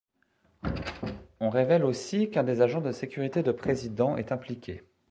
[1.39, 4.83] On révèle aussi qu’un des agents de sécurité de président est impliqué.